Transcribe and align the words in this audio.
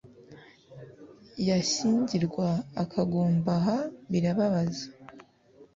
yashyingirwa 1.47 2.47
akagumbaha 2.83 3.75
birababaza 4.11 4.85